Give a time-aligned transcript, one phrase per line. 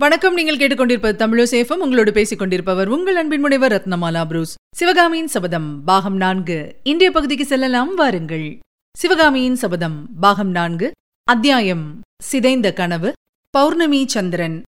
[0.00, 4.54] வணக்கம் நீங்கள் கேட்டுக்கொண்டிருப்பது தமிழசேஃபம் உங்களோடு பேசிக் கொண்டிருப்பவர் உங்கள் அன்பின் முனைவர் ரத்னமாலா புரூஸ்.
[4.76, 6.76] சிவகாமியின் சபதம் பாகம் நான்கு.
[6.82, 8.58] இன்றைய பகுதிக்கு செல்லலாம் வாருங்கள்.
[8.98, 10.90] சிவகாமியின் சபதம் பாகம் நான்கு.
[11.24, 13.12] அத்தியாயம் சிதைந்த கனவு
[13.50, 14.62] பௌர்ணமி சந்திரன்.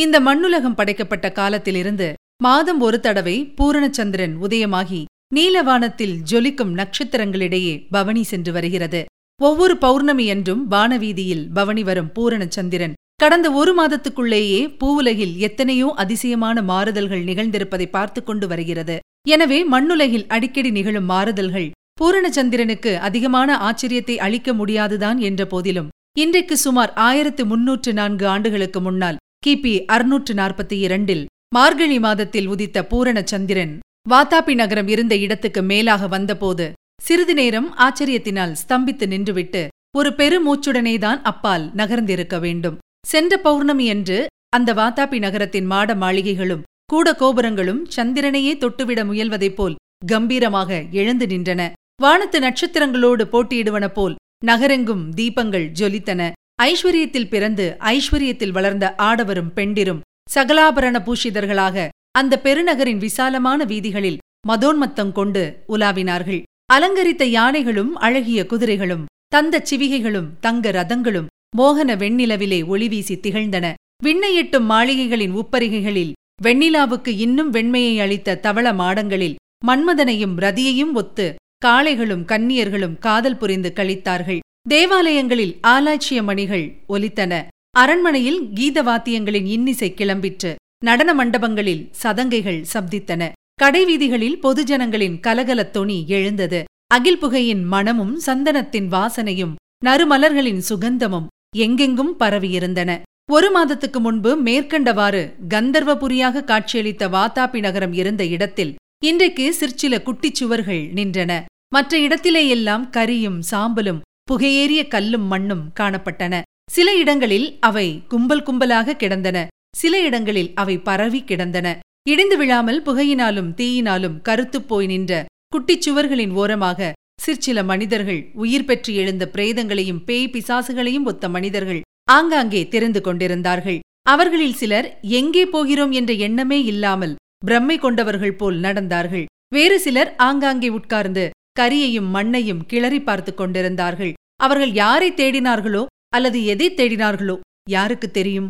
[0.00, 5.04] இந்த மண்ணுலகம் படைக்கப்பட்ட காலத்திலிருந்து மாதம் ஒரு தடவை பூரணச்சந்திரன் உதயமாகி
[5.34, 9.04] நீலவானத்தில் ஜொலிக்கும் நட்சத்திரங்களிடையே பவனி சென்று வருகிறது.
[9.42, 17.86] ஒவ்வொரு பௌர்ணமி என்றும் வானவீதியில் பவனி வரும் பூரணச்சந்திரன் கடந்த ஒரு மாதத்துக்குள்ளேயே பூவுலகில் எத்தனையோ அதிசயமான மாறுதல்கள் நிகழ்ந்திருப்பதை
[17.90, 18.96] பார்த்து கொண்டு வருகிறது.
[19.28, 21.68] எனவே மண்ணுலகில் அடிக்கடி நிகழும் மாறுதல்கள்
[22.00, 29.74] பூரணச்சந்திரனுக்கு அதிகமான ஆச்சரியத்தை அளிக்க முடியாதுதான் என்ற போதிலும் இன்றைக்கு சுமார் ஆயிரத்து முன்னூற்று நான்கு ஆண்டுகளுக்கு முன்னால் கிபி
[29.94, 31.24] அறுநூற்று நாற்பத்தி இரண்டில்
[31.54, 33.74] மார்கழி மாதத்தில் உதித்த பூரணச்சந்திரன்
[34.10, 36.66] வாத்தாபி நகரம் இருந்த இடத்துக்கு மேலாக வந்தபோது
[37.02, 39.62] சிறிது நேரம் ஆச்சரியத்தினால் ஸ்தம்பித்து நின்றுவிட்டு
[39.98, 42.76] ஒரு பெருமூச்சுடனேதான் அப்பால் நகர்ந்திருக்க வேண்டும்.
[43.04, 49.76] சென்ற பௌர்ணமி என்று அந்த வாத்தாபி நகரத்தின் மாட மாளிகைகளும் கூட கோபுரங்களும் சந்திரனையே தொட்டுவிட முயல்வதைப் போல்
[50.06, 51.62] கம்பீரமாக எழுந்து நின்றன.
[52.02, 56.30] வானத்து நட்சத்திரங்களோடு போட்டியிடுவன போல் நகரெங்கும் தீபங்கள் ஜொலித்தன.
[56.62, 60.00] ஐஸ்வர்யத்தில் பிறந்து ஐஸ்வர்யத்தில் வளர்ந்த ஆடவரும் பெண்டிரும்
[60.34, 66.42] சகலாபரண பூஷிதர்களாக அந்த பெருநகரின் விசாலமான வீதிகளில் மதோன்மத்தம் கொண்டு உலாவினார்கள்.
[66.72, 69.04] அலங்கரித்த யானைகளும் அழகிய குதிரைகளும்
[69.34, 73.74] தந்தச் சிவிகைகளும் தங்க ரதங்களும் மோகன வெண்ணிலவிலே ஒளிவீசி திகழ்ந்தன.
[74.04, 79.34] விண்ணையிட்டும் மாளிகைகளின் உப்பரிகைகளில் வெண்ணிலாவுக்கு இன்னும் வெண்மையை அளித்த தவள மாடங்களில்
[79.66, 81.34] மன்மதனையும் ரதியையும் ஒத்து
[81.64, 87.46] காளைகளும் கன்னியர்களும் காதல் புரிந்து கழித்தார்கள் தேவாலயங்களில் ஆலாய்ச்சிய மணிகள் ஒலித்தன.
[87.70, 90.54] அரண்மனையில் கீத வாத்தியங்களின் இன்னிசை கிளம்பிற்று.
[90.84, 93.28] நடன மண்டபங்களில் சதங்கைகள் சப்தித்தன.
[93.62, 96.64] கடைவீதிகளில் பொதுஜனங்களின் கலகலத் தொனி எழுந்தது.
[96.86, 99.54] அகில் புகையின் மணமும் சந்தனத்தின் வாசனையும்
[99.84, 102.90] நறுமலர்களின் சுகந்தமும் எங்கெங்கும் பரவியிருந்தன.
[103.30, 111.32] ஒரு மாதத்துக்கு முன்பு மேற்கண்டவாறு கந்தர்வபுரியாக காட்சியளித்த வாத்தாபி நகரம் இருந்த இடத்தில் இன்றைக்கு சிற்சில குட்டிச் சுவர்கள் நின்றன.
[111.68, 114.00] மற்ற இடத்திலேயெல்லாம் கரியும் சாம்பலும்
[114.32, 116.40] புகையேறிய கல்லும் மண்ணும் காணப்பட்டன.
[116.70, 119.48] சில இடங்களில் அவை கும்பல் கும்பலாக கிடந்தன.
[119.76, 121.78] சில இடங்களில் அவை பரவி கிடந்தன.
[122.08, 126.92] இடிந்து விழாமல் புகையினாலும் தீயினாலும் கருத்துப் போய் நின்ற குட்டிச் சுவர்களின் ஓரமாக
[127.24, 131.80] சிற்சில மனிதர்கள் உயிர் பெற்று எழுந்த பிரேதங்களையும் பேய் பிசாசுகளையும் ஒத்த மனிதர்கள்
[132.16, 133.80] ஆங்காங்கே தெரிந்து கொண்டிருந்தார்கள்.
[134.12, 134.88] அவர்களில் சிலர்
[135.20, 135.92] எங்கே போகிறோம்?
[135.92, 137.14] என்ற எண்ணமே இல்லாமல்
[137.46, 139.26] பிரம்மை கொண்டவர்கள் போல் நடந்தார்கள்.
[139.54, 141.24] வேறு சிலர் ஆங்காங்கே உட்கார்ந்து
[141.60, 144.12] கரியையும் மண்ணையும் கிளறி பார்த்து கொண்டிருந்தார்கள்.
[144.44, 145.82] அவர்கள் யாரை தேடினார்களோ
[146.16, 147.36] அல்லது எதை தேடினார்களோ
[147.68, 148.48] யாருக்கு தெரியும்?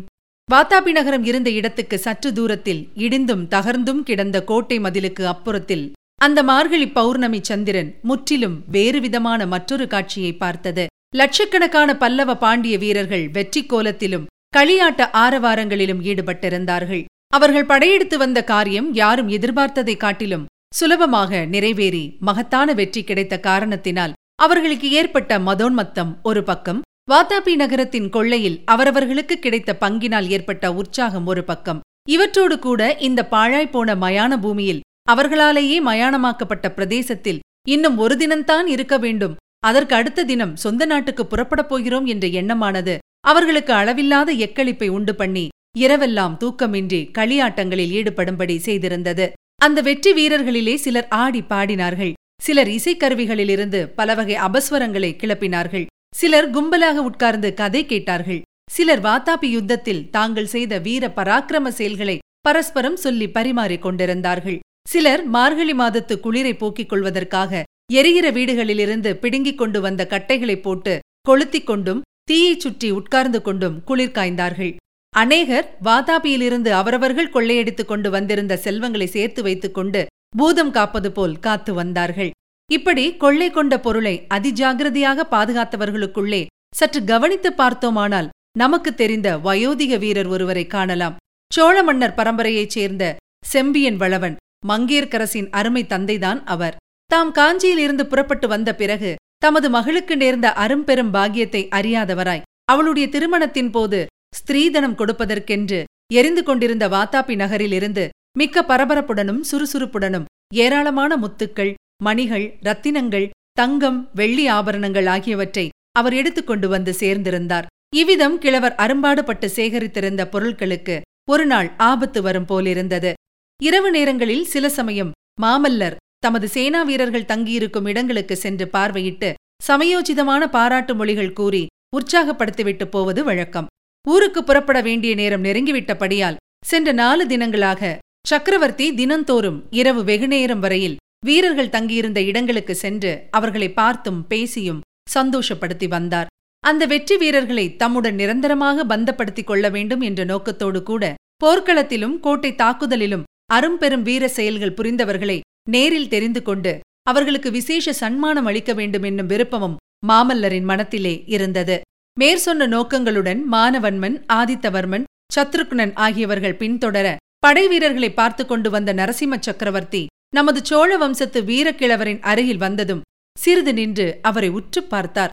[0.49, 5.85] வாத்தாபி நகரம் இருந்த இடத்துக்கு சற்று தூரத்தில் இடிந்தும் தகர்ந்தும் கிடந்த கோட்டை மதிலுக்கு அப்புறத்தில்
[6.25, 10.83] அந்த மார்கழி பௌர்ணமி சந்திரன் முற்றிலும் வேறு விதமான மற்றொரு காட்சியை பார்த்தது.
[11.19, 14.27] லட்சக்கணக்கான பல்லவ பாண்டிய வீரர்கள் வெற்றி கோலத்திலும்
[14.57, 17.03] களியாட்ட ஆரவாரங்களிலும் ஈடுபட்டிருந்தார்கள்.
[17.35, 20.45] அவர்கள் படையெடுத்து வந்த காரியம் யாரும் எதிர்பார்த்ததை காட்டிலும்
[20.75, 26.79] சுலபமாக நிறைவேறி மகத்தான வெற்றி கிடைத்த காரணத்தினால் அவர்களுக்கு ஏற்பட்ட மதோன்மத்தம் ஒரு பக்கம்
[27.11, 31.81] வாத்தாபி நகரத்தின் கொள்ளையில் அவரவர்களுக்கு கிடைத்த பங்கினால் ஏற்பட்ட உற்சாகம் ஒரு பக்கம்.
[32.09, 39.35] இவற்றோடு கூட இந்த பாழாய்ப்போன மயான பூமியில் அவர்களாலேயே மயானமாக்கப்பட்ட பிரதேசத்தில் இன்னும் ஒரு தினம்தான் இருக்க வேண்டும்.
[39.59, 42.97] அதற்கு அடுத்த தினம் சொந்த நாட்டுக்கு புறப்படப் போகிறோம் என்ற எண்ணமானது
[43.27, 45.47] அவர்களுக்கு அளவில்லாத எக்களிப்பை உண்டு பண்ணி
[45.79, 49.25] இரவெல்லாம் தூக்கமின்றி களியாட்டங்களில் ஈடுபடும்படி செய்திருந்தது.
[49.55, 52.13] அந்த வெற்றி வீரர்களிலே சிலர் ஆடி பாடினார்கள்.
[52.41, 55.85] சிலர் இசைக்கருவிகளிலிருந்து பலவகை அபஸ்வரங்களை கிளப்பினார்கள்.
[56.15, 58.41] சிலர் கும்பலாக உட்கார்ந்து கதை கேட்டார்கள்.
[58.71, 64.59] சிலர் வாத்தாபி யுத்தத்தில் தாங்கள் செய்த வீர பராக்கிரம செயல்களை பரஸ்பரம் சொல்லி பரிமாறிக் கொண்டிருந்தார்கள்.
[64.85, 70.93] சிலர் மார்கழி மாதத்து குளிரை போக்கிக் கொள்வதற்காக எரிகிற வீடுகளிலிருந்து பிடுங்கிக் கொண்டு வந்த கட்டைகளை போட்டு
[71.29, 74.73] கொளுத்திக் கொண்டும் தீயைச் சுற்றி உட்கார்ந்து கொண்டும் குளிர் காய்ந்தார்கள்.
[75.13, 80.01] அநேகர் வாதாபியிலிருந்து அவரவர்கள் கொள்ளையடித்துக் கொண்டு வந்திருந்த செல்வங்களை சேர்த்து வைத்துக் கொண்டு
[80.37, 82.31] பூதம் காப்பது போல் காத்து வந்தார்கள்.
[82.71, 86.43] இப்படி கொள்ளை கொண்ட பொருளை அதிஜாகிரதையாக பாதுகாத்தவர்களுக்குள்ளே
[86.75, 91.17] சற்று கவனித்து பார்த்தோமானால் நமக்கு தெரிந்த வயோதிக வீரர் ஒருவரை காணலாம்.
[91.51, 93.03] சோழ மன்னர் பரம்பரையைச் சேர்ந்த
[93.45, 94.35] செம்பியன் வளவன்
[94.69, 96.75] மங்கேற்கரசின் அருமை தந்தைதான் அவர்.
[97.11, 103.99] தாம் காஞ்சியிலிருந்து புறப்பட்டு வந்த பிறகு தமது மகளுக்கு நேர்ந்த அரும்பெரும் பாக்கியத்தை அறியாதவராய் அவளுடைய திருமணத்தின் போது
[104.35, 105.79] ஸ்திரீதனம் கொடுப்பதற்கென்று
[106.13, 110.25] எரிந்து கொண்டிருந்த வாத்தாப்பி நகரிலிருந்து மிக்க பரபரப்புடனும் சுறுசுறுப்புடனும்
[110.55, 111.73] ஏராளமான முத்துக்கள்
[112.03, 117.65] மணிகள் ரத்தினங்கள் தங்கம் வெள்ளி ஆபரணங்கள் ஆகியவற்றை அவர் எடுத்துக்கொண்டு வந்து சேர்ந்திருந்தார்.
[117.95, 120.95] இவ்விதம் கிழவர் அரும்பாடுபட்டு சேகரித்திருந்த பொருட்களுக்கு
[121.29, 123.13] ஒருநாள் ஆபத்து வரும் போலிருந்தது.
[123.61, 125.11] இரவு நேரங்களில் சில சமயம்
[125.41, 129.33] மாமல்லர் தமது சேனா வீரர்கள் தங்கியிருக்கும் இடங்களுக்கு சென்று பார்வையிட்டு
[129.67, 131.67] சமயோச்சிதமான பாராட்டு மொழிகள் கூறி
[131.97, 133.67] உற்சாகப்படுத்திவிட்டு போவது வழக்கம்.
[134.07, 137.97] ஊருக்கு புறப்பட வேண்டிய நேரம் நெருங்கிவிட்டபடியால் சென்ற நாலு தினங்களாக
[138.27, 144.81] சக்கரவர்த்தி தினந்தோறும் இரவு வெகுநேரம் வரையில் வீரர்கள் தங்கியிருந்த இடங்களுக்கு சென்று அவர்களை பார்த்தும் பேசியும்
[145.15, 146.27] சந்தோஷப்படுத்தி வந்தார்.
[146.59, 151.13] அந்த வெற்றி வீரர்களை தம்முடன் நிரந்தரமாக பந்தப்படுத்திக் கொள்ள வேண்டும் என்ற நோக்கத்தோடு கூட
[151.45, 155.39] போர்க்களத்திலும் கோட்டை தாக்குதலிலும் அரும்பெரும் வீர செயல்கள் புரிந்தவர்களை
[155.69, 159.75] நேரில் தெரிந்து கொண்டு அவர்களுக்கு விசேஷ சன்மானம் அளிக்க வேண்டும் என்னும் விருப்பமும்
[160.07, 161.81] மாமல்லரின் மனத்திலே இருந்தது.
[162.19, 165.03] மேற்சொன்ன நோக்கங்களுடன் மானவன்மன் ஆதித்தவர்மன்
[165.35, 170.05] சத்ருக்னன் ஆகியவர்கள் பின்தொடர படை வீரர்களை பார்த்து கொண்டு வந்த நரசிம்ம சக்கரவர்த்தி
[170.35, 173.01] நமது சோழ வம்சத்து வீரக்கிழவரின் அருகில் வந்ததும்
[173.37, 175.29] சிறிது நின்று அவரை உற்றுப் பார்த்தார்.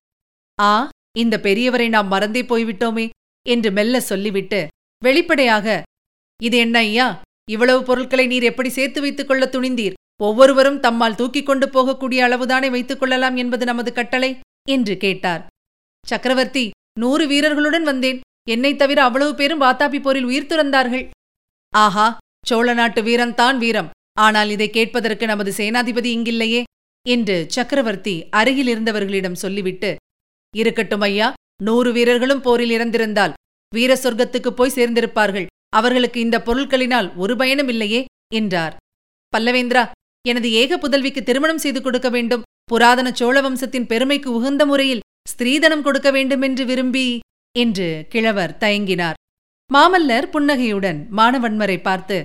[0.61, 0.88] ஆ
[1.19, 3.09] இந்த பெரியவரை நாம் மறந்தே போய்விட்டோமே
[3.47, 4.67] என்று மெல்ல சொல்லிவிட்டு
[5.05, 5.82] வெளிப்படையாக
[6.43, 7.23] இது என்ன ஐயா?
[7.49, 9.93] இவ்வளவு பொருட்களை நீர் எப்படி சேர்த்து வைத்துக் கொள்ள துணிந்தீர்?
[10.23, 14.39] ஒவ்வொருவரும் தம்மால் தூக்கிக் கொண்டு போகக்கூடிய அளவுதானே வைத்துக் கொள்ளலாம் என்பது நமது கட்டளை?
[14.69, 15.47] என்று கேட்டார்.
[16.06, 18.21] சக்கரவர்த்தி நூறு வீரர்களுடன் வந்தேன்.
[18.49, 21.09] என்னைத் தவிர அவ்வளவு பேரும் வாத்தாபி போரில் உயிர் துறந்தார்கள்.
[21.75, 23.91] ஆஹா சோழ நாட்டு வீரன்தான் வீரம்.
[24.19, 26.62] ஆனால் இதை கேட்பதற்கு நமது சேனாதிபதி இங்கில்லையே?
[27.09, 29.97] என்று சக்கரவர்த்தி அருகில் இருந்தவர்களிடம் சொல்லிவிட்டு
[30.56, 33.33] இருக்கட்டும் ஐயா நூறு வீரர்களும் போரில் இறந்திருந்தால்
[33.75, 35.47] வீர சொர்க்கத்துக்குப் போய் சேர்ந்திருப்பார்கள்.
[35.73, 38.05] அவர்களுக்கு இந்த பொருட்களினால் ஒரு பயனும் இல்லையே
[38.35, 38.76] என்றார்.
[39.32, 39.85] பல்லவேந்திரா
[40.29, 42.43] எனது ஏக புதல்விக்கு திருமணம் செய்து கொடுக்க வேண்டும்.
[42.65, 47.06] புராதன சோழ வம்சத்தின் பெருமைக்கு உகந்த முறையில் ஸ்திரீதனம் கொடுக்க வேண்டுமென்று விரும்பி
[47.59, 49.19] என்று கிழவர் தயங்கினார்.
[49.70, 52.23] மாமல்லர் புன்னகையுடன் மானவன்மரை பார்த்து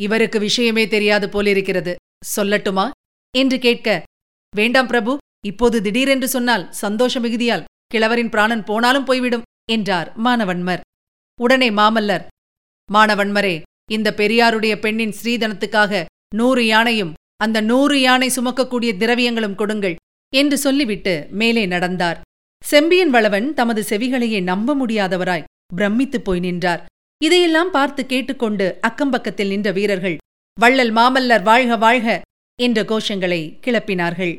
[0.00, 1.94] இவருக்கு விஷயமே தெரியாது போலிருக்கிறது.
[2.36, 2.90] சொல்லட்டுமா?
[3.34, 3.88] என்று கேட்க
[4.56, 5.12] வேண்டாம் பிரபு
[5.46, 10.82] இப்போது திடீரென்று சொன்னால் சந்தோஷ மிகுதியால் கிழவரின் பிராணன் போனாலும் போய்விடும் என்றார் மானவன்மர்.
[11.40, 12.24] உடனே மாமல்லர்
[12.90, 13.54] மாணவன்மரே
[13.90, 19.96] இந்த பெரியாருடைய பெண்ணின் ஸ்ரீதனத்துக்காக நூறு யானையும் அந்த நூறு யானை சுமக்கக்கூடிய திரவியங்களும் கொடுங்கள்
[20.32, 22.18] என்று சொல்லிவிட்டு மேலே நடந்தார்.
[22.62, 26.82] செம்பியன் வளவன் தமது செவிகளையே நம்ப முடியாதவராய் பிரமித்துப் போய் நின்றார்.
[27.20, 30.16] இதையெல்லாம் பார்த்து கேட்டுக்கொண்டு அக்கம்பக்கத்தில் நின்ற வீரர்கள்
[30.58, 32.08] வள்ளல் மாமல்லர் வாழ்க வாழ்க!
[32.58, 34.34] என்ற கோஷங்களை கிளப்பினார்கள்.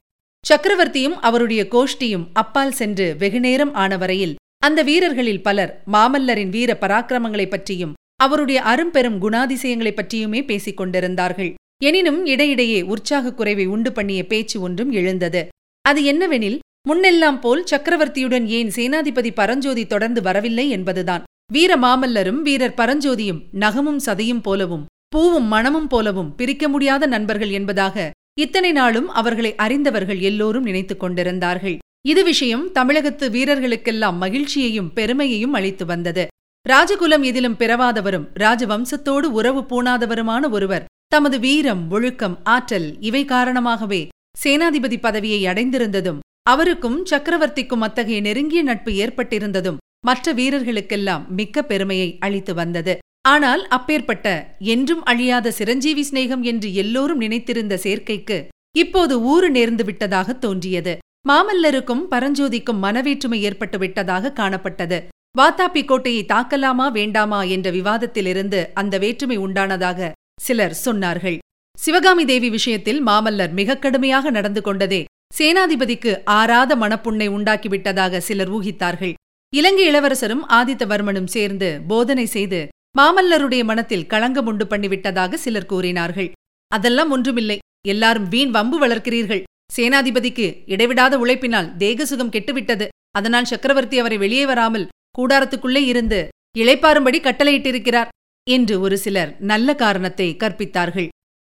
[0.46, 8.62] சக்கரவர்த்தியும் அவருடைய கோஷ்டியும் அப்பால் சென்று வெகுநேரம் ஆனவரையில் அந்த வீரர்களில் பலர் மாமல்லரின் வீர பராக்கிரமங்களைப் பற்றியும் அவருடைய
[8.62, 11.54] அரும்பெரும் குணாதிசயங்களைப் பற்றியுமே பேசிக் கொண்டிருந்தார்கள்.
[11.84, 15.48] எனினும் இடையிடையே உற்சாகக் குறைவை உண்டு பண்ணிய பேச்சு ஒன்றும் எழுந்தது.
[15.82, 21.24] அது என்னவெனில் முன்னெல்லாம் போல் சக்கரவர்த்தியுடன் ஏன் சேனாதிபதி பரஞ்சோதி தொடர்ந்து வரவில்லை என்பதுதான்.
[21.52, 28.72] வீர மாமல்லரும் வீரர் பரஞ்சோதியும் நகமும் சதையும் போலவும் பூவும் மணமும் போலவும் பிரிக்க முடியாத நண்பர்கள் என்பதாக இத்தனை
[28.72, 31.78] நாளும் அவர்களை அறிந்தவர்கள் எல்லோரும் நினைத்துக் கொண்டிருந்தார்கள்.
[32.06, 36.28] இது விஷயம் தமிழகத்து வீரர்களுக்கெல்லாம் மகிழ்ச்சியையும் பெருமையையும் அளித்து வந்தது.
[36.66, 40.86] ராஜகுலம் எதிலும் பிறவாதவரும் ராஜவம்சத்தோடு உறவு பூணாதவருமான ஒருவர்.
[41.08, 44.00] தமது வீரம் ஒழுக்கம் ஆற்றல் இவை காரணமாகவே
[44.44, 52.98] சேனாதிபதி பதவியை அடைந்திருந்ததும் அவருக்கும் சக்கரவர்த்திக்கும் அத்தகைய நெருங்கிய நட்பு ஏற்பட்டிருந்ததும் மற்ற வீரர்களுக்கெல்லாம் மிக்க பெருமையை அளித்து வந்தது.
[53.22, 60.98] ஆனால் அப்பேற்பட்ட என்றும் அழியாத சிரஞ்சீவி சிநேகம் என்று எல்லோரும் நினைத்திருந்த சேர்க்கைக்கு இப்போது ஊறு நேர்ந்து விட்டதாக தோன்றியது.
[61.30, 65.00] மாமல்லருக்கும் பரஞ்சோதிக்கும் மனவேற்றுமை ஏற்பட்டு விட்டதாக காணப்பட்டது.
[65.38, 70.10] வாத்தாப்பி கோட்டையை தாக்கலாமா வேண்டாமா என்ற விவாதத்திலிருந்து அந்த வேற்றுமை உண்டானதாக
[70.46, 71.38] சிலர் சொன்னார்கள்.
[71.78, 75.02] சிவகாமி தேவி விஷயத்தில் மாமல்லர் மிக கடுமையாக நடந்து கொண்டதே
[75.38, 79.16] சேனாதிபதிக்கு ஆறாத மனப்புண்ணை உண்டாக்கிவிட்டதாக சிலர் ஊகித்தார்கள்.
[79.54, 82.62] இலங்கை இளவரசரும் ஆதித்தவர்மனும் சேர்ந்து போதனை செய்து
[83.00, 86.32] மாமல்லருடைய மனத்தில் களங்கம் உண்டு பண்ணிவிட்டதாக சிலர் கூறினார்கள்.
[86.72, 87.58] அதெல்லாம் ஒன்றுமில்லை.
[87.88, 89.46] எல்லாரும் வீண் வம்பு வளர்க்கிறீர்கள்.
[89.76, 92.88] சேனாதிபதிக்கு இடைவிடாத உழைப்பினால் தேகசுகம் கெட்டுவிட்டது.
[93.18, 94.86] அதனால் சக்கரவர்த்தி அவரை வெளியே வராமல்
[95.18, 96.20] கூடாரத்துக்குள்ளே இருந்து
[96.58, 98.12] இளைப்பாறும்படி கட்டளையிட்டிருக்கிறார்
[98.48, 101.08] என்று ஒரு சிலர் நல்ல காரணத்தை கற்பித்தார்கள்.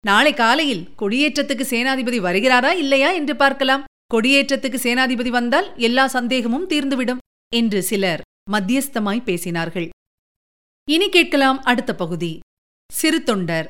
[0.04, 3.86] நாளை காலையில் கொடியேற்றத்துக்கு சேனாதிபதி வருகிறாரா இல்லையா என்று பார்க்கலாம்.
[4.14, 7.22] கொடியேற்றத்துக்கு சேனாதிபதி வந்தால் எல்லா சந்தேகமும் தீர்ந்துவிடும்
[7.52, 9.88] என்று சிலர் மத்தியஸ்தமாய் பேசினார்கள்.
[10.88, 12.32] இனி கேட்கலாம் அடுத்த பகுதி.
[12.90, 13.66] சிறு தொண்டர்.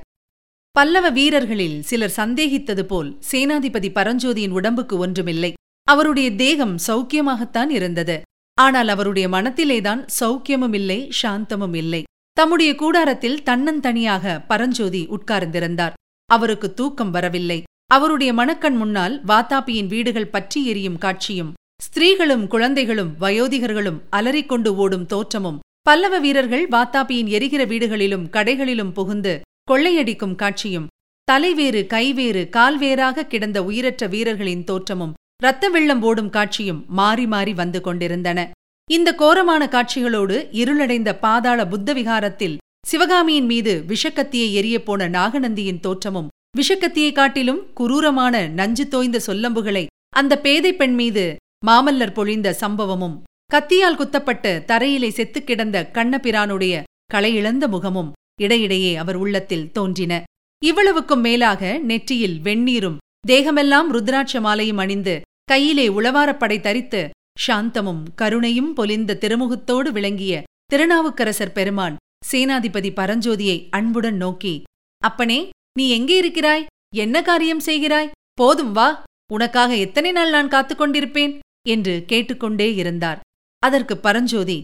[0.76, 5.52] பல்லவ வீரர்களில் சிலர் சந்தேகித்தது போல் சேனாதிபதி பரஞ்சோதியின் உடம்புக்கு ஒன்றுமில்லை.
[5.88, 8.16] அவருடைய தேகம் சௌக்கியமாகத்தான் இருந்தது.
[8.58, 12.02] ஆனால் அவருடைய மனத்திலேதான் சௌக்கியமும் இல்லை சாந்தமும் இல்லை.
[12.36, 15.96] தம்முடைய கூடாரத்தில் தன்னந்தனியாக பரஞ்சோதி உட்கார்ந்திருந்தார்.
[16.30, 17.58] அவருக்கு தூக்கம் வரவில்லை.
[17.86, 26.14] அவருடைய மனக்கண் முன்னால் வாத்தாப்பியின் வீடுகள் பற்றி எரியும் காட்சியும் ஸ்திரீகளும் குழந்தைகளும் வயோதிகர்களும் அலறிக்கொண்டு ஓடும் தோற்றமும் பல்லவ
[26.18, 29.34] வீரர்கள் வாத்தாப்பியின் எரிகிற வீடுகளிலும் கடைகளிலும் புகுந்து
[29.70, 30.88] கொள்ளையடிக்கும் காட்சியும்
[31.28, 38.50] தலைவேறு கைவேறு கால்வேறாக கிடந்த உயிரற்ற வீரர்களின் தோற்றமும் இரத்த வெள்ளம் ஓடும் காட்சியும் மாறி மாறி வந்து கொண்டிருந்தன.
[38.90, 47.72] இந்த கோரமான காட்சிகளோடு இருளடைந்த பாதாள புத்த விகாரத்தில் சிவகாமியின் மீது விஷக்கத்தியை எரியப்போன நாகநந்தியின் தோற்றமும் விஷக்கத்தியை காட்டிலும்
[47.74, 53.16] குரூரமான நஞ்சு தோய்ந்த சொல்லம்புகளை அந்த பேதை பெண் மீது மாமல்லர் பொழிந்த சம்பவமும்
[53.54, 56.82] கத்தியால் குத்தப்பட்டு தரையிலே செத்துக் கிடந்த கண்ணபிரானுடைய
[57.14, 60.22] களையிழந்த முகமும் இடையிடையே அவர் உள்ளத்தில் தோன்றின.
[60.64, 67.00] இவ்வளவுக்கும் மேலாக நெற்றியில் வெந்நீரும் தேகமெல்லாம் ருத்ராட்ச மாலையும் அணிந்து கையிலே உளவாரப்படை தரித்து
[67.46, 71.96] சாந்தமும் கருணையும் பொலிந்த திருமுகத்தோடு விளங்கிய திருநாவுக்கரசர் பெருமான்
[72.30, 74.54] சேனாதிபதி பரஞ்சோதியை அன்புடன் நோக்கி
[75.02, 75.38] அப்பனே
[75.78, 76.66] நீ எங்கே இருக்கிறாய்?
[76.96, 78.10] என்ன காரியம் செய்கிறாய்?
[78.32, 78.88] போதும் வா
[79.32, 81.34] உனக்காக எத்தனை நாள் நான் காத்துக் கொண்டிருப்பேன்?
[81.68, 83.20] என்று கேட்டுக்கொண்டே இருந்தார்.
[83.62, 84.58] அதற்கு பரஞ்சோதி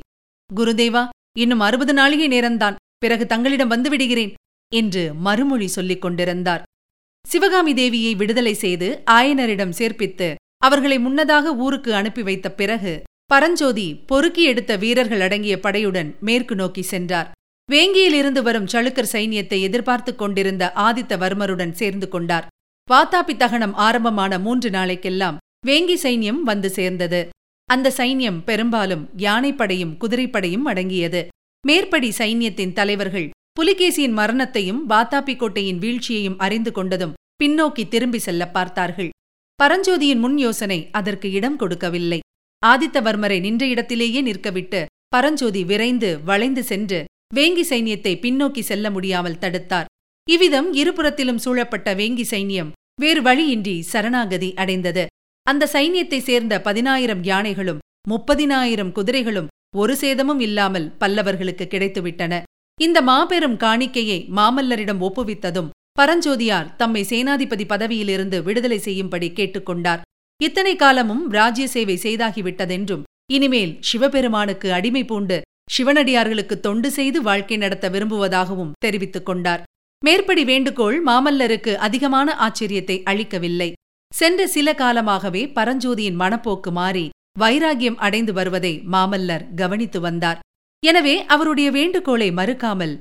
[0.50, 1.02] குருதேவா
[1.38, 2.78] இன்னும் அறுபது நாளிகை நேரம்தான்.
[2.98, 4.32] பிறகு தங்களிடம் வந்துவிடுகிறேன்
[4.72, 6.62] என்று மறுமொழி சொல்லிக் கொண்டிருந்தார்.
[7.24, 10.28] சிவகாமி தேவியை விடுதலை செய்து ஆயனரிடம் சேர்ப்பித்து
[10.66, 12.92] அவர்களை முன்னதாக ஊருக்கு அனுப்பி வைத்த பிறகு
[13.26, 17.28] பரஞ்சோதி பொறுக்கி எடுத்த வீரர்கள் அடங்கிய படையுடன் மேற்கு நோக்கி சென்றார்.
[17.68, 22.46] வேங்கியிலிருந்து வரும் சளுக்கர் சைன்யத்தை எதிர்பார்த்துக் கொண்டிருந்த ஆதித்தவர்மருடன் சேர்ந்து கொண்டார்.
[22.88, 27.20] வாத்தாபி தகனம் ஆரம்பமான மூன்று நாளைக்கெல்லாம் வேங்கி சைன்யம் வந்து சேர்ந்தது.
[27.68, 31.22] அந்த சைன்யம் பெரும்பாலும் யானைப்படையும் குதிரைப்படையும் அடங்கியது.
[31.64, 33.28] மேற்படி சைன்யத்தின் தலைவர்கள்
[33.60, 39.10] புலிகேசியின் மரணத்தையும் வாத்தாபி கோட்டையின் வீழ்ச்சியையும் அறிந்து கொண்டதும் பின்னோக்கி திரும்பி செல்ல பார்த்தார்கள்.
[39.60, 42.18] பரஞ்சோதியின் முன் யோசனை அதற்கு இடம் கொடுக்கவில்லை.
[42.62, 44.80] ஆதித்தவர்மரை நின்ற இடத்திலேயே நிற்கவிட்டு
[45.14, 46.98] பரஞ்சோதி விரைந்து வளைந்து சென்று
[47.34, 49.88] வேங்கி சைன்யத்தை பின்னோக்கி செல்ல முடியாமல் தடுத்தார்.
[50.28, 55.04] இவ்விதம் இருபுறத்திலும் சூழப்பட்ட வேங்கி சைன்யம் வேறு வழியின்றி சரணாகதி அடைந்தது.
[55.46, 62.42] அந்த சைன்யத்தை சேர்ந்த பதினாயிரம் யானைகளும் முப்பதினாயிரம் குதிரைகளும் ஒரு சேதமும் இல்லாமல் பல்லவர்களுக்கு கிடைத்துவிட்டன.
[62.80, 70.00] இந்த மாபெரும் காணிக்கையை மாமல்லரிடம் ஒப்புவித்ததும் பரஞ்சோதியார் தம்மை சேனாதிபதி பதவியிலிருந்து விடுதலை செய்யும்படி கேட்டுக்கொண்டார்.
[70.40, 73.04] இத்தனை காலமும் ராஜ்ய சேவை செய்தாகிவிட்டதென்றும்
[73.36, 75.36] இனிமேல் சிவபெருமானுக்கு அடிமை பூண்டு
[75.74, 79.62] சிவனடியார்களுக்கு தொண்டு செய்து வாழ்க்கை நடத்த விரும்புவதாகவும் தெரிவித்துக் கொண்டார்.
[80.02, 83.70] மேற்படி வேண்டுகோள் மாமல்லருக்கு அதிகமான ஆச்சரியத்தை அளிக்கவில்லை.
[84.12, 87.06] சென்ற சில காலமாகவே பரஞ்சோதியின் மனப்போக்கு மாறி
[87.40, 90.40] வைராகியம் அடைந்து வருவதை மாமல்லர் கவனித்து வந்தார்.
[90.82, 92.94] எனவே அவருடைய வேண்டுகோளை மறுக்காமல்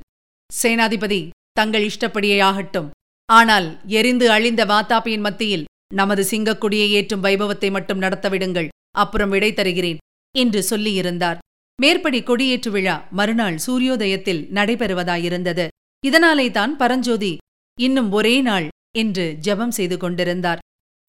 [0.49, 1.21] சேனாதிபதி
[1.57, 2.89] தங்கள் இஷ்டப்படியே ஆகட்டும்
[3.29, 3.67] ஆனால்
[3.97, 5.67] எரிந்து அழிந்த வாத்தாப்பியின் மத்தியில்
[5.99, 8.69] நமது சிங்கக்குடியை ஏற்றும் வைபவத்தை மட்டும் நடத்தவிடுங்கள்.
[8.97, 10.01] அப்புறம் விடை தருகிறேன்
[10.35, 11.39] என்று சொல்லியிருந்தார்.
[11.79, 15.65] மேற்படி கொடியேற்று விழா மறுநாள் சூரியோதயத்தில் நடைபெறுவதாயிருந்தது.
[16.03, 17.33] இதனாலே தான் பரஞ்சோதி
[17.77, 18.67] இன்னும் ஒரே நாள்
[18.97, 20.59] என்று ஜெபம் செய்து கொண்டிருந்தார்.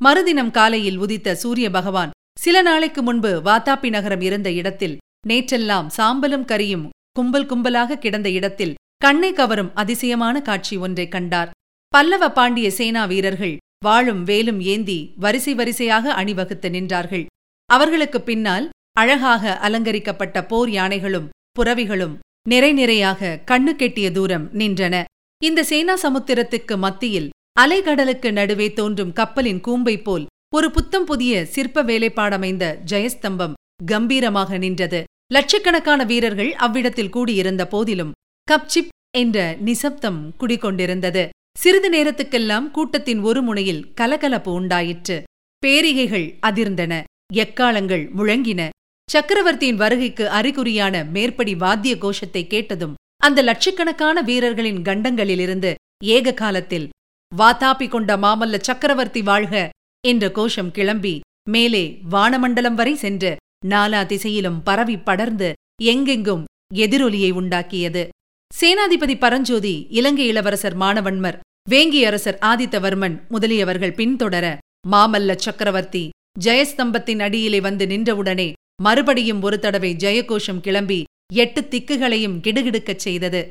[0.01, 4.97] மறுதினம் காலையில் உதித்த சூரிய பகவான் சில நாளைக்கு முன்பு வாத்தாப்பி நகரம் இருந்த இடத்தில்
[5.29, 6.87] நேற்றெல்லாம் சாம்பலும் கரியும்
[7.19, 11.51] கும்பல் கும்பலாக கிடந்த இடத்தில் கண்ணை கவரும் அதிசயமான காட்சி ஒன்றைக் கண்டார்.
[11.89, 17.27] பல்லவ பாண்டிய சேனா வீரர்கள் வாழும் வேலும் ஏந்தி வரிசை வரிசையாக அணிவகுத்து நின்றார்கள்.
[17.67, 22.19] அவர்களுக்குப் பின்னால் அழகாக அலங்கரிக்கப்பட்ட போர் யானைகளும் புறவிகளும்
[22.49, 25.05] நிறை நிறையாக கண்ணு கெட்டிய தூரம் நின்றன.
[25.43, 27.31] இந்த சேனா சமுத்திரத்துக்கு மத்தியில்
[27.61, 33.53] அலைகடலுக்கு நடுவே தோன்றும் கப்பலின் கூம்பை போல் ஒரு புத்தம் புதிய சிற்ப வேலைப்பாடமைந்த ஜெயஸ்தம்பம்
[33.87, 35.05] கம்பீரமாக நின்றது.
[35.33, 38.13] லட்சக்கணக்கான வீரர்கள் அவ்விடத்தில் கூடியிருந்த போதிலும்
[38.51, 41.29] கப்சிப் என்ற நிசப்தம் குடிகொண்டிருந்தது.
[41.59, 45.23] சிறிது நேரத்துக்கெல்லாம் கூட்டத்தின் ஒரு முனையில் கலகலப்பு உண்டாயிற்று.
[45.67, 47.03] பேரிகைகள் அதிர்ந்தன.
[47.33, 48.69] எக்காலங்கள் முழங்கின.
[49.11, 55.75] சக்கரவர்த்தியின் வருகைக்கு அறிகுறியான மேற்படி வாத்திய கோஷத்தை கேட்டதும் அந்த லட்சக்கணக்கான வீரர்களின் கண்டங்களிலிருந்து
[56.05, 56.89] ஏக காலத்தில்
[57.37, 59.71] வாத்தாப்பி கொண்ட மாமல்ல சக்கரவர்த்தி வாழ்க
[60.07, 61.21] என்ற கோஷம் கிளம்பி
[61.51, 63.37] மேலே வானமண்டலம் வரை சென்று
[63.67, 68.09] நாலா திசையிலும் பரவி படர்ந்து எங்கெங்கும் எதிரொலியை உண்டாக்கியது.
[68.51, 71.37] சேனாதிபதி பரஞ்சோதி இலங்கை இளவரசர் மாணவன்மர்
[71.71, 74.47] வேங்கி அரசர் ஆதித்தவர்மன் முதலியவர்கள் பின்தொடர
[74.91, 76.03] மாமல்ல சக்கரவர்த்தி
[76.45, 78.47] ஜெயஸ்தம்பத்தின் அடியிலே வந்து நின்றவுடனே
[78.83, 81.01] மறுபடியும் ஒரு தடவை ஜெயகோஷம் கிளம்பி
[81.35, 83.43] எட்டு திக்குகளையும் கிடுகிடுக்கச் செய்தது.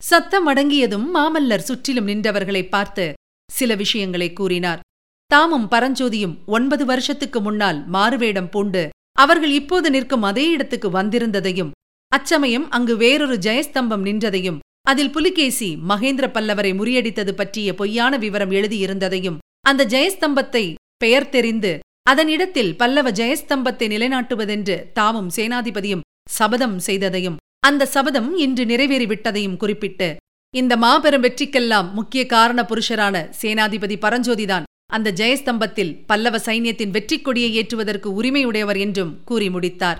[0.00, 3.06] சத்தம் அடங்கியதும் மாமல்லர் சுற்றிலும் நின்றவர்களை பார்த்து
[3.50, 4.82] சில விஷயங்களை கூறினார்.
[5.30, 8.84] தாமும் பரஞ்சோதியும் ஒன்பது வருஷத்துக்கு முன்னால் மாறுவேடம் பூண்டு
[9.18, 11.72] அவர்கள் இப்போது நிற்கும் அதே இடத்துக்கு வந்திருந்ததையும்
[12.12, 19.84] அச்சமயம் அங்கு வேறொரு ஜெயஸ்தம்பம் நின்றதையும் அதில் புலிகேசி மகேந்திர பல்லவரை முறியடித்தது பற்றிய பொய்யான விவரம் எழுதியிருந்ததையும் அந்த
[19.84, 20.64] ஜெயஸ்தம்பத்தை
[20.96, 21.72] பெயர் தெரிந்து
[22.10, 30.08] அதனிடத்தில் பல்லவ ஜெயஸ்தம்பத்தை நிலைநாட்டுவதென்று தாமும் சேனாதிபதியும் சபதம் செய்ததையும் அந்த சபதம் இன்று நிறைவேறிவிட்டதையும் குறிப்பிட்டு
[30.54, 38.08] இந்த மாபெரும் வெற்றிக்கெல்லாம் முக்கிய காரண புருஷரான சேனாதிபதி பரஞ்சோதிதான் அந்த ஜெயஸ்தம்பத்தில் பல்லவ சைன்யத்தின் வெற்றிக் கொடியை ஏற்றுவதற்கு
[38.22, 39.98] உரிமையுடையவர் என்றும் கூறி முடித்தார்.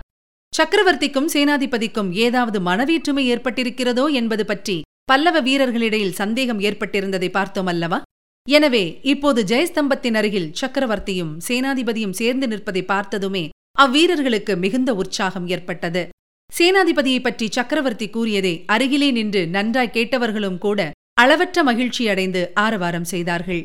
[0.52, 7.98] சக்கரவர்த்திக்கும் சேனாதிபதிக்கும் ஏதாவது மனவேற்றுமை ஏற்பட்டிருக்கிறதோ என்பது பற்றி பல்லவ வீரர்களிடையில் சந்தேகம் ஏற்பட்டிருந்ததை பார்த்தோம் அல்லவா?
[8.46, 13.44] எனவே இப்போது ஜெயஸ்தம்பத்தின் அருகில் சக்கரவர்த்தியும் சேனாதிபதியும் சேர்ந்து நிற்பதை பார்த்ததுமே
[13.78, 16.02] அவ்வீரர்களுக்கு மிகுந்த உற்சாகம் ஏற்பட்டது.
[16.50, 20.90] சேனாதிபதியை பற்றி சக்கரவர்த்தி கூறியதை அருகிலே நின்று நன்றாய் கேட்டவர்களும் கூட
[21.20, 23.62] அளவற்ற மகிழ்ச்சியடைந்து ஆரவாரம் செய்தார்கள்.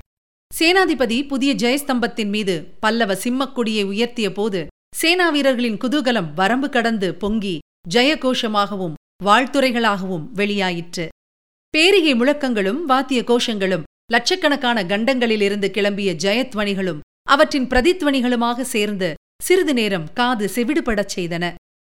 [0.52, 4.62] சேனாதிபதி புதிய ஜெயஸ்தம்பத்தின் மீது பல்லவ சிம்மக்குடியை உயர்த்திய போது
[4.94, 7.54] சேனா வீரர்களின் குதூகலம் வரம்பு கடந்து பொங்கி
[7.94, 11.06] ஜெயகோஷமாகவும் வாழ்த்துரைகளாகவும் வெளியாயிற்று.
[11.74, 19.10] பேரிகை முழக்கங்களும் வாத்திய கோஷங்களும் லட்சக்கணக்கான கண்டங்களிலிருந்து கிளம்பிய ஜெயத்வனிகளும் அவற்றின் பிரதித்வணிகளுமாக சேர்ந்து
[19.44, 21.46] சிறிது நேரம் காது செவிடுபடச் செய்தன.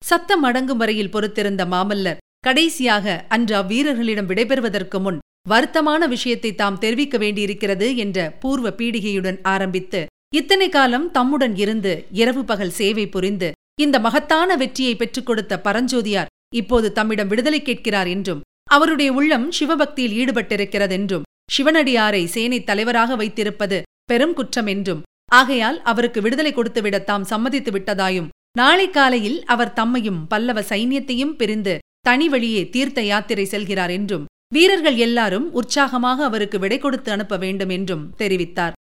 [0.02, 7.88] சத்தம் அடங்கும் வரையில் பொறுத்திருந்த மாமல்லர் கடைசியாக அன்று அவ்வீரர்களிடம் விடைபெறுவதற்கு முன் வருத்தமான விஷயத்தை தாம் தெரிவிக்க வேண்டியிருக்கிறது
[7.96, 10.02] என்ற பூர்வ பீடிகையுடன் ஆரம்பித்து
[10.34, 13.50] இத்தனை காலம் தம்முடன் இருந்து இரவு பகல் சேவை புரிந்து
[13.82, 21.26] இந்த மகத்தான வெற்றியை பெற்றுக் கொடுத்த பரஞ்சோதியார் இப்போது தம்மிடம் விடுதலை கேட்கிறார் என்றும் அவருடைய உள்ளம் சிவபக்தியில் ஈடுபட்டிருக்கிறதென்றும்
[21.52, 23.78] சிவனடியாரை சேனை தலைவராக வைத்திருப்பது
[24.12, 25.04] பெரும் குற்றம் என்றும்
[25.34, 32.28] ஆகையால் அவருக்கு விடுதலை கொடுத்துவிட தாம் சம்மதித்து விட்டதாயும் நாளை காலையில் அவர் தம்மையும் பல்லவ சைன்யத்தையும் பிரிந்து தனி
[32.28, 38.76] வழியே தீர்த்த யாத்திரை செல்கிறார் என்றும் வீரர்கள் எல்லாரும் உற்சாகமாக அவருக்கு விடை கொடுத்து அனுப்ப வேண்டும் என்றும் தெரிவித்தார்.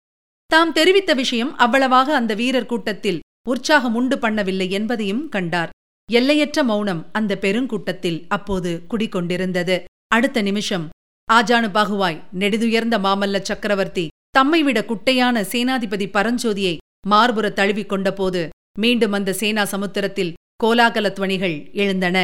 [0.47, 5.71] தாம் தெரிவித்த விஷயம் அவ்வளவாக அந்த வீரர் கூட்டத்தில் உற்சாகம் உண்டு பண்ணவில்லை என்பதையும் கண்டார்.
[6.13, 9.77] எல்லையற்ற மௌனம் அந்த பெருங்கூட்டத்தில் அப்போது குடிகொண்டிருந்தது.
[10.07, 10.89] அடுத்த நிமிஷம்
[11.33, 16.75] ஆஜானு பாகுவாய் நெடுதுயர்ந்த மாமல்ல சக்கரவர்த்தி தம்மைவிட குட்டையான சேனாதிபதி பரஞ்சோதியை
[17.11, 18.49] மார்புற தழுவிக் கொண்டபோது
[18.79, 20.35] மீண்டும் அந்த சேனா சமுத்திரத்தில்
[20.65, 22.19] கோலாகலத்வனிகள் எழுந்தன.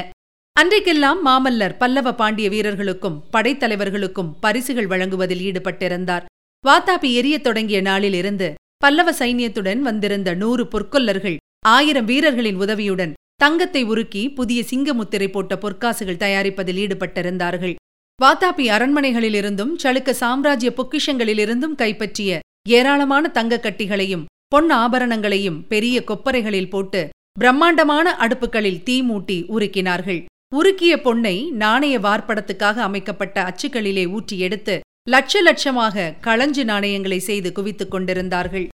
[0.56, 6.26] அன்றைக்கெல்லாம் மாமல்லர் பல்லவ பாண்டிய வீரர்களுக்கும் படைத்தலைவர்களுக்கும் பரிசுகள் வழங்குவதில் ஈடுபட்டிருந்தார்.
[6.68, 11.36] வாத்தாபி எரியத் தொடங்கிய நாளிலிருந்து பல்லவ சைன்யத்துடன் வந்திருந்த நூறு பொற்கொல்லர்கள்
[11.66, 17.74] ஆயிரம் வீரர்களின் உதவியுடன் தங்கத்தை உருக்கி புதிய சிங்கமுத்திரை போட்ட பொற்காசுகள் தயாரிப்பதில் ஈடுபட்டிருந்தார்கள்.
[18.22, 28.16] வாத்தாபி அரண்மனைகளிலிருந்தும் சளுக்க சாம்ராஜ்ய பொக்கிஷங்களிலிருந்தும் கைப்பற்றிய ஏராளமான தங்கக் கட்டிகளையும் பொன் ஆபரணங்களையும் பெரிய கொப்பரைகளில் போட்டு பிரம்மாண்டமான
[28.16, 30.24] அடுப்புகளில் தீ மூட்டி உருக்கினார்கள்.
[30.56, 34.80] உருக்கிய பொன்னை நாணய வார்ப்படத்துக்காக அமைக்கப்பட்ட அச்சுக்களிலே ஊற்றி எடுத்து
[35.12, 38.68] லட்ச லட்சமாக களஞ்சு நாணயங்களை செய்து குவித்துக் கொண்டிருந்தார்கள்.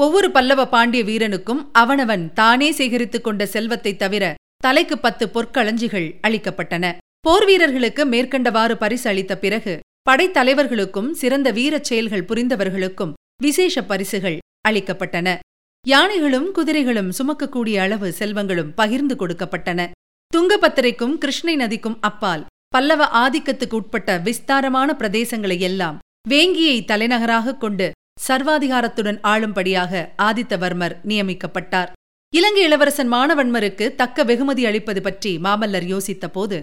[0.00, 6.96] ஒவ்வொரு பல்லவ பாண்டிய வீரனுக்கும் அவனவன் தானே சேகரித்துக் கொண்ட செல்வத்தை தவிர தலைக்கு பத்து பொற்களஞ்சிகள் அளிக்கப்பட்டன.
[7.20, 9.80] போர் வீரர்களுக்கு மேற்கண்டவாறு பரிசு அளித்த பிறகு
[10.10, 15.38] படைத்தலைவர்களுக்கும் சிறந்த வீரச் செயல்கள் புரிந்தவர்களுக்கும் விசேஷ பரிசுகள் அளிக்கப்பட்டன.
[15.86, 19.90] யானைகளும் குதிரைகளும் சுமக்கக்கூடிய அளவு செல்வங்களும் பகிர்ந்து கொடுக்கப்பட்டன.
[20.36, 27.86] துங்கபத்திரைக்கும் கிருஷ்ணை நதிக்கும் அப்பால் பல்லவ ஆதிக்கத்துக்கு உட்பட்ட விஸ்தாரமான பிரதேசங்களை எல்லாம் வேங்கியை தலைநகராகக் கொண்டு
[28.28, 31.90] சர்வாதிகாரத்துடன் ஆளும்படியாக ஆதித்தவர்மர் நியமிக்கப்பட்டார்.
[32.32, 36.58] இலங்கை இளவரசன் மானவன்மருக்கு தக்க வெகுமதி அளிப்பது பற்றி மாமல்லர் யோசித்த போது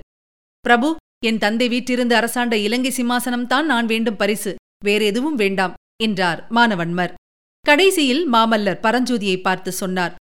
[0.65, 0.89] பிரபு
[1.25, 4.51] என் தந்தை வீட்டிருந்து அரசாண்ட இலங்கை சிம்மாசனம்தான் நான் வேண்டும் பரிசு
[4.83, 7.13] வேற எதுவும் வேண்டாம் என்றார் மானவன்மர்
[7.65, 10.15] கடைசியில் மாமல்லர் பரஞ்சோதியை பார்த்து சொன்னார்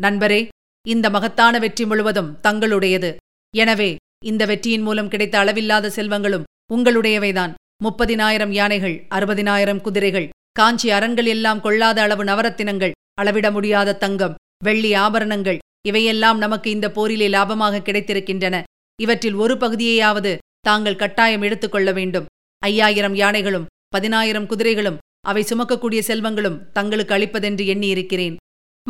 [0.00, 0.40] நண்பரே
[0.86, 3.10] இந்த மகத்தான வெற்றி முழுவதும் தங்களுடையது.
[3.54, 3.90] எனவே
[4.24, 7.54] இந்த வெற்றியின் மூலம் கிடைத்த அளவில்லாத செல்வங்களும் உங்களுடையவைதான்.
[7.84, 15.58] முப்பதினாயிரம் யானைகள் அறுபதினாயிரம் குதிரைகள் காஞ்சி அரண்கள் எல்லாம் கொள்ளாத அளவு நவரத்தினங்கள் அளவிட முடியாத தங்கம் வெள்ளி ஆபரணங்கள்
[15.88, 18.62] இவையெல்லாம் நமக்கு இந்த போரிலே லாபமாக கிடைத்திருக்கின்றன.
[19.02, 22.26] இவற்றில் ஒரு பகுதியையாவது தாங்கள் கட்டாயம் எடுத்துக்கொள்ள வேண்டும்.
[22.58, 28.36] ஐயாயிரம் யானைகளும் பதினாயிரம் குதிரைகளும் அவை சுமக்கக்கூடிய செல்வங்களும் தங்களுக்கு அளிப்பதென்று எண்ணியிருக்கிறேன்.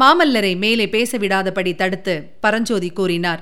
[0.00, 3.40] மாமல்லரை மேலே பேசவிடாதபடி தடுத்து பரஞ்சோதி கூறினார்.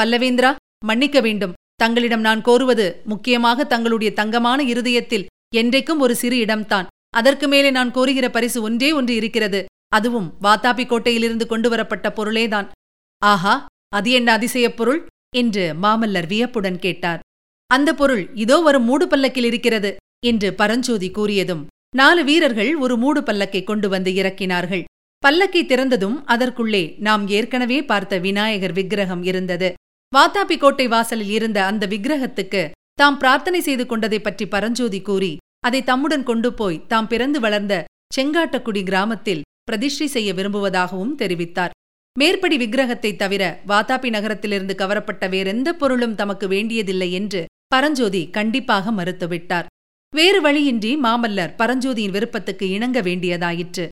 [0.00, 1.52] பல்லவேந்திரா மன்னிக்க வேண்டும்.
[1.74, 6.86] தங்களிடம் நான் கோருவது முக்கியமாக தங்களுடைய தங்கமான இருதயத்தில் என்றைக்கும் ஒரு சிறு இடம்தான்.
[7.10, 9.64] அதற்கு மேலே நான் கோருகிற பரிசு ஒன்றே ஒன்று இருக்கிறது.
[9.88, 12.68] அதுவும் வாத்தாபி கோட்டையிலிருந்து கொண்டு வரப்பட்ட பொருளேதான்.
[13.22, 15.06] ஆஹா அது என்ன அதிசயப் பொருள்?
[15.36, 17.20] என்று மாமல்லர் வியப்புடன் கேட்டார்.
[17.70, 23.64] அந்த பொருள் இதோ வரும் மூடு பல்லக்கில் இருக்கிறது என்று பரஞ்சோதி கூறியதும் நாலு வீரர்கள் ஒரு மூடு பல்லக்கை
[23.64, 24.84] கொண்டு வந்து இறக்கினார்கள்.
[25.26, 29.72] பல்லக்கை திறந்ததும் அதற்குள்ளே நாம் ஏற்கனவே பார்த்த விநாயகர் விக்கிரகம் இருந்தது.
[30.16, 32.60] வாத்தாபி கோட்டை வாசலில் இருந்த அந்த விக்கிரகத்துக்கு
[33.00, 35.32] தாம் பிரார்த்தனை செய்து கொண்டதை பற்றி பரஞ்சோதி கூறி
[35.66, 37.74] அதை தம்முடன் கொண்டு போய் தாம் பிறந்து வளர்ந்த
[38.16, 41.74] செங்காட்டக்குடி கிராமத்தில் பிரதிஷ்டை செய்ய விரும்புவதாகவும் தெரிவித்தார்.
[42.16, 47.42] மேற்படி விக்கிரகத்தை தவிர வாத்தாபி நகரத்திலிருந்து கவரப்பட்ட வேறெந்த பொருளும் தமக்கு வேண்டியதில்லை என்று
[47.74, 49.68] பரஞ்சோதி கண்டிப்பாக மறுத்துவிட்டார்.
[50.12, 53.86] வேறு வழியின்றி மாமல்லர் பரஞ்சோதியின் விருப்பத்துக்கு இணங்க வேண்டியதாயிற்று.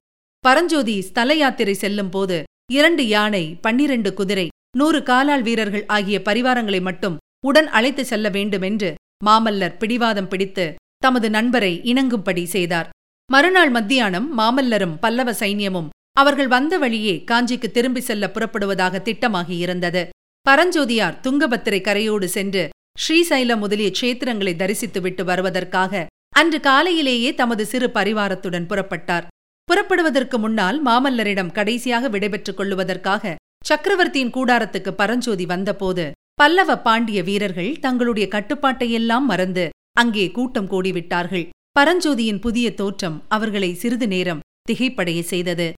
[0.45, 2.39] பரஞ்சோதி ஸ்தல யாத்திரை செல்லும் போது
[2.73, 8.91] இரண்டு யானை பன்னிரண்டு குதிரை நூறு காலாள் வீரர்கள் ஆகிய பரிவாரங்களை மட்டும் உடன் அழைத்து செல்ல வேண்டுமென்று
[9.27, 10.65] மாமல்லர் பிடிவாதம் பிடித்து
[10.99, 12.89] தமது நண்பரை இணங்கும்படி செய்தார்.
[13.31, 20.03] மறுநாள் மத்தியானம் மாமல்லரும் பல்லவ சைன்யமும் அவர்கள் வந்த வழியே காஞ்சிக்கு திரும்பி செல்ல புறப்படுவதாக திட்டமாகியிருந்தது
[20.47, 22.65] பரஞ்சோதியார் துங்கபத்திரை கரையோடு சென்று
[22.99, 29.27] ஸ்ரீசைலம் முதலிய க்ஷேத்திரங்களை தரிசித்துவிட்டு வருவதற்காக அன்று காலையிலேயே தமது சிறு பரிவாரத்துடன் புறப்பட்டார்.
[29.69, 33.35] புறப்படுவதற்கு முன்னால் மாமல்லரிடம் கடைசியாக விடைபெற்றுக் கொள்ளுவதற்காக
[33.69, 41.47] சக்கரவர்த்தியின் கூடாரத்துக்கு பரஞ்சோதி வந்தபோது பல்லவ பாண்டிய வீரர்கள் தங்களுடைய கட்டுப்பாட்டையெல்லாம் மறந்து அங்கே கூட்டம் கூடிவிட்டார்கள்.
[41.79, 45.69] பரஞ்சோதியின் புதிய தோற்றம் அவர்களை சிறிது நேரம் திகைப்படைய செய்தது.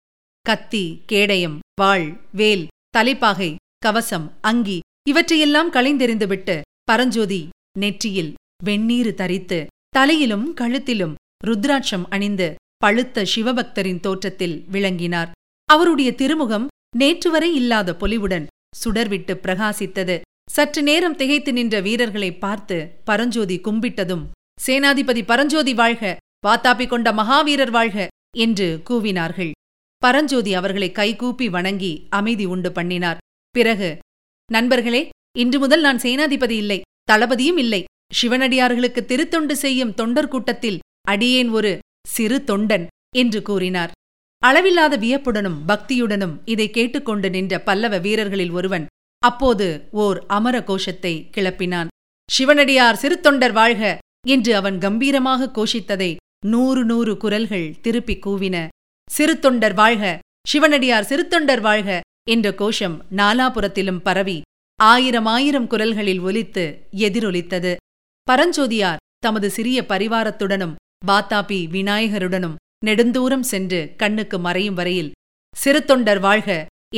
[0.46, 7.40] கத்தி கேடயம் வாள் வேல் தலைப்பாகை கவசம் அங்கி இவற்றையெல்லாம் களைந்தெறிந்துவிட்டு பரஞ்சோதி
[7.78, 8.32] நெற்றியில்
[8.64, 11.14] வெந்நீரு தரித்து தலையிலும் கழுத்திலும்
[11.46, 15.30] ருத்ராட்சம் அணிந்து பழுத்த சிவபக்தரின் தோற்றத்தில் விளங்கினார்.
[15.68, 16.66] அவருடைய திருமுகம்
[17.00, 18.46] நேற்றுவரை இல்லாத பொலிவுடன்
[18.80, 20.16] சுடர்விட்டு பிரகாசித்தது.
[20.50, 24.24] சற்று நேரம் திகைத்து நின்ற வீரர்களை பார்த்து பரஞ்சோதி கும்பிட்டதும்
[24.66, 26.04] சேனாதிபதி பரஞ்சோதி வாழ்க
[26.46, 27.98] வாத்தாப்பி கொண்ட மகாவீரர் வாழ்க
[28.44, 29.52] என்று கூவினார்கள்.
[30.02, 33.20] பரஞ்சோதி அவர்களை கைகூப்பி வணங்கி அமைதி உண்டு பண்ணினார்.
[33.54, 33.90] பிறகு
[34.50, 35.02] நண்பர்களே
[35.38, 36.78] இன்று முதல் நான் சேனாதிபதி இல்லை
[37.12, 37.82] தளபதியும் இல்லை.
[38.20, 40.78] சிவனடியார்களுக்கு திருத்தொண்டு செய்யும் தொண்டர் கூட்டத்தில்
[41.08, 41.72] அடியேன் ஒரு
[42.08, 43.92] சிறு தொண்டன் என்று கூறினார்.
[44.42, 48.84] அளவில்லாத வியப்புடனும் பக்தியுடனும் இதை கேட்டுக்கொண்டு நின்ற பல்லவ வீரர்களில் ஒருவன்
[49.22, 51.88] அப்போது ஓர் அமர கோஷத்தை கிளப்பினான்.
[52.28, 53.82] சிவனடியார் சிறுத்தொண்டர் வாழ்க!
[54.26, 56.10] என்று அவன் கம்பீரமாக கோஷித்ததை
[56.44, 58.56] நூறு நூறு குரல்கள் திருப்பிக் கூவின.
[59.08, 60.04] சிறுத்தொண்டர் வாழ்க!
[60.46, 61.88] சிவனடியார் சிறுத்தொண்டர் வாழ்க!
[62.28, 64.38] என்ற கோஷம் நாலாபுரத்திலும் பரவி
[64.80, 66.64] ஆயிரம் ஆயிரம் குரல்களில் ஒலித்து
[67.06, 67.72] எதிரொலித்தது.
[68.28, 70.74] பரஞ்சோதியார் தமது சிறிய பரிவாரத்துடனும்
[71.06, 75.12] வாத்தாபி விநாயகருடனும் நெடுந்தூரம் சென்று கண்ணுக்கு மறையும் வரையில்
[75.64, 76.50] சிறுத்தொண்டர் வாழ்க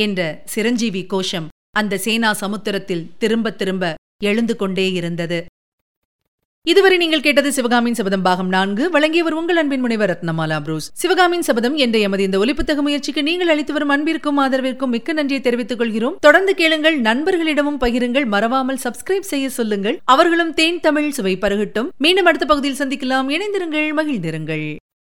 [0.05, 1.47] என்ற சிரஞ்சீவி கோஷம்
[1.79, 5.39] அந்த சேனா சமுத்திரத்தில் திரும்ப திரும்ப எழுந்து கொண்டே இருந்தது.
[6.65, 8.83] இதுவரை நீங்கள் கேட்டது சிவகாமின் சபதம் பாகம் நான்கு.
[8.89, 10.89] வழங்கியவர் உங்கள் அன்பின் முனைவர் ரத்னமாலா புரூஸ்.
[11.01, 15.77] சிவகாமின் சபதம் என்ற எமது இந்த ஒலிப்புத்தக முயற்சிக்கு நீங்கள் அளித்து வரும் அன்பிற்கும் ஆதரவிற்கும் மிக்க நன்றியை தெரிவித்துக்
[15.77, 19.97] கொள்கிறோம் தொடர்ந்து கேளுங்கள் நண்பர்களிடமும் பகிருங்கள் மறவாமல் சப்ஸ்கிரைப் செய்ய சொல்லுங்கள்.
[20.15, 21.89] அவர்களும் தேன் தமிழ் சுவை பருகட்டும்.
[21.97, 23.29] மீண்டும் அடுத்த பகுதியில் சந்திக்கலாம்.
[23.37, 24.67] இணைந்திருங்கள் மகிழ்ந்திருங்கள்.